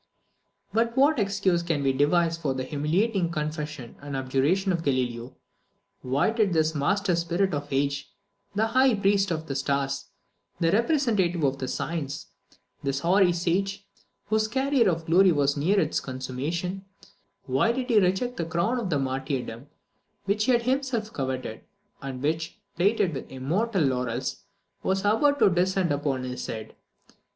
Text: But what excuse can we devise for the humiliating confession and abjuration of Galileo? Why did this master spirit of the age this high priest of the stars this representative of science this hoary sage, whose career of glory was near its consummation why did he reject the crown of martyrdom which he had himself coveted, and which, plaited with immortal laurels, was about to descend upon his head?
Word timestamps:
But 0.73 0.97
what 0.97 1.19
excuse 1.19 1.61
can 1.61 1.83
we 1.83 1.93
devise 1.93 2.35
for 2.35 2.55
the 2.55 2.63
humiliating 2.63 3.29
confession 3.31 3.97
and 4.01 4.17
abjuration 4.17 4.71
of 4.71 4.81
Galileo? 4.81 5.35
Why 6.01 6.31
did 6.31 6.53
this 6.53 6.73
master 6.73 7.15
spirit 7.15 7.53
of 7.53 7.69
the 7.69 7.75
age 7.77 8.11
this 8.55 8.71
high 8.71 8.95
priest 8.95 9.29
of 9.29 9.45
the 9.45 9.53
stars 9.53 10.07
this 10.59 10.73
representative 10.73 11.43
of 11.43 11.69
science 11.69 12.29
this 12.81 13.01
hoary 13.01 13.31
sage, 13.31 13.85
whose 14.25 14.47
career 14.47 14.89
of 14.89 15.05
glory 15.05 15.31
was 15.31 15.55
near 15.55 15.79
its 15.79 15.99
consummation 15.99 16.83
why 17.45 17.71
did 17.71 17.91
he 17.91 17.99
reject 17.99 18.37
the 18.37 18.45
crown 18.45 18.79
of 18.79 19.01
martyrdom 19.01 19.67
which 20.25 20.45
he 20.45 20.51
had 20.51 20.63
himself 20.63 21.13
coveted, 21.13 21.61
and 22.01 22.23
which, 22.23 22.59
plaited 22.75 23.13
with 23.13 23.31
immortal 23.31 23.83
laurels, 23.83 24.45
was 24.81 25.01
about 25.01 25.37
to 25.37 25.47
descend 25.47 25.91
upon 25.91 26.23
his 26.23 26.47
head? 26.47 26.75